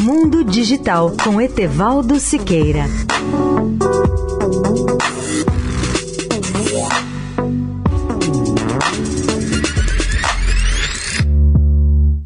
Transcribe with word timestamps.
Mundo 0.00 0.44
Digital 0.44 1.12
com 1.24 1.40
Etevaldo 1.40 2.20
Siqueira. 2.20 2.84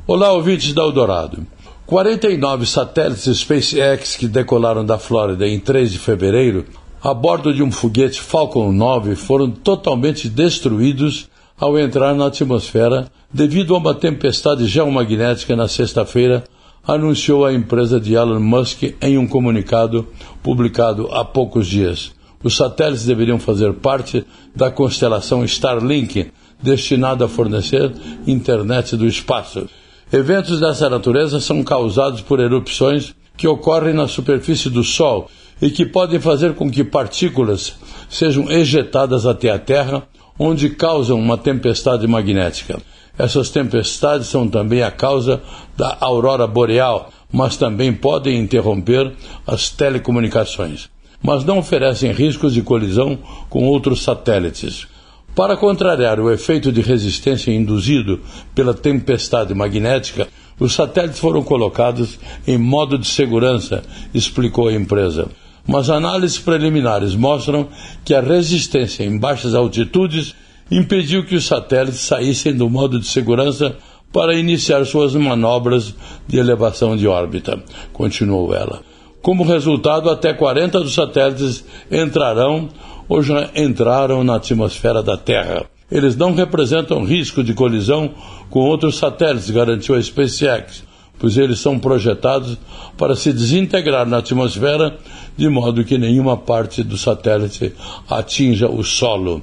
Olá, 0.06 0.32
ouvintes 0.32 0.74
da 0.74 0.82
Eldorado. 0.82 1.46
49 1.86 2.66
satélites 2.66 3.38
SpaceX 3.38 4.16
que 4.16 4.28
decolaram 4.28 4.84
da 4.84 4.98
Flórida 4.98 5.48
em 5.48 5.58
3 5.58 5.92
de 5.92 5.98
fevereiro 5.98 6.66
a 7.02 7.14
bordo 7.14 7.54
de 7.54 7.62
um 7.62 7.72
foguete 7.72 8.20
Falcon 8.20 8.70
9 8.70 9.16
foram 9.16 9.50
totalmente 9.50 10.28
destruídos 10.28 11.26
ao 11.58 11.78
entrar 11.78 12.14
na 12.14 12.26
atmosfera 12.26 13.10
devido 13.32 13.74
a 13.74 13.78
uma 13.78 13.94
tempestade 13.94 14.66
geomagnética 14.66 15.56
na 15.56 15.66
sexta-feira, 15.66 16.44
anunciou 16.86 17.44
a 17.44 17.52
empresa 17.52 18.00
de 18.00 18.14
Elon 18.14 18.40
Musk 18.40 18.82
em 19.00 19.16
um 19.16 19.26
comunicado 19.26 20.06
publicado 20.42 21.08
há 21.12 21.24
poucos 21.24 21.66
dias. 21.66 22.12
Os 22.42 22.56
satélites 22.56 23.04
deveriam 23.04 23.38
fazer 23.38 23.72
parte 23.74 24.24
da 24.54 24.70
constelação 24.70 25.44
Starlink, 25.44 26.32
destinada 26.60 27.26
a 27.26 27.28
fornecer 27.28 27.92
internet 28.26 28.96
do 28.96 29.06
espaço. 29.06 29.68
Eventos 30.12 30.60
dessa 30.60 30.90
natureza 30.90 31.40
são 31.40 31.62
causados 31.62 32.20
por 32.20 32.40
erupções 32.40 33.14
que 33.36 33.46
ocorrem 33.46 33.94
na 33.94 34.08
superfície 34.08 34.68
do 34.68 34.82
Sol 34.82 35.30
e 35.60 35.70
que 35.70 35.86
podem 35.86 36.20
fazer 36.20 36.54
com 36.54 36.70
que 36.70 36.82
partículas 36.82 37.74
sejam 38.10 38.50
ejetadas 38.50 39.24
até 39.24 39.50
a 39.50 39.58
Terra, 39.58 40.02
onde 40.38 40.70
causam 40.70 41.18
uma 41.18 41.38
tempestade 41.38 42.06
magnética. 42.06 42.80
Essas 43.22 43.50
tempestades 43.50 44.26
são 44.26 44.48
também 44.48 44.82
a 44.82 44.90
causa 44.90 45.40
da 45.76 45.96
aurora 46.00 46.44
boreal, 46.44 47.08
mas 47.32 47.56
também 47.56 47.92
podem 47.92 48.36
interromper 48.36 49.12
as 49.46 49.70
telecomunicações. 49.70 50.90
Mas 51.22 51.44
não 51.44 51.58
oferecem 51.58 52.10
riscos 52.10 52.52
de 52.52 52.62
colisão 52.62 53.16
com 53.48 53.68
outros 53.68 54.02
satélites. 54.02 54.88
Para 55.36 55.56
contrariar 55.56 56.18
o 56.18 56.32
efeito 56.32 56.72
de 56.72 56.80
resistência 56.80 57.52
induzido 57.52 58.18
pela 58.56 58.74
tempestade 58.74 59.54
magnética, 59.54 60.26
os 60.58 60.74
satélites 60.74 61.20
foram 61.20 61.44
colocados 61.44 62.18
em 62.44 62.58
modo 62.58 62.98
de 62.98 63.06
segurança, 63.06 63.84
explicou 64.12 64.66
a 64.66 64.72
empresa 64.72 65.28
mas 65.64 65.88
análises 65.88 66.38
preliminares 66.38 67.14
mostram 67.14 67.68
que 68.04 68.14
a 68.14 68.20
resistência 68.20 69.04
em 69.04 69.16
baixas 69.16 69.54
altitudes 69.54 70.34
impediu 70.70 71.24
que 71.24 71.34
os 71.34 71.46
satélites 71.46 72.00
saíssem 72.00 72.54
do 72.54 72.68
modo 72.68 72.98
de 72.98 73.06
segurança 73.06 73.76
para 74.12 74.34
iniciar 74.34 74.84
suas 74.84 75.14
manobras 75.14 75.94
de 76.28 76.38
elevação 76.38 76.96
de 76.96 77.06
órbita, 77.08 77.62
continuou 77.92 78.54
ela. 78.54 78.82
Como 79.22 79.44
resultado, 79.44 80.10
até 80.10 80.34
40 80.34 80.80
dos 80.80 80.94
satélites 80.94 81.64
entrarão 81.90 82.68
ou 83.08 83.22
já 83.22 83.50
entraram 83.54 84.22
na 84.24 84.36
atmosfera 84.36 85.02
da 85.02 85.16
Terra. 85.16 85.64
Eles 85.90 86.16
não 86.16 86.34
representam 86.34 87.04
risco 87.04 87.44
de 87.44 87.54
colisão 87.54 88.10
com 88.50 88.60
outros 88.60 88.96
satélites, 88.96 89.50
garantiu 89.50 89.94
a 89.94 90.02
SpaceX, 90.02 90.82
pois 91.18 91.36
eles 91.36 91.60
são 91.60 91.78
projetados 91.78 92.58
para 92.96 93.14
se 93.14 93.32
desintegrar 93.32 94.06
na 94.06 94.18
atmosfera 94.18 94.98
de 95.36 95.48
modo 95.48 95.84
que 95.84 95.98
nenhuma 95.98 96.36
parte 96.36 96.82
do 96.82 96.96
satélite 96.96 97.72
atinja 98.08 98.68
o 98.68 98.82
solo. 98.82 99.42